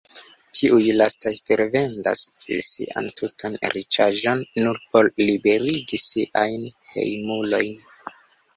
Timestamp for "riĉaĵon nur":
3.75-4.81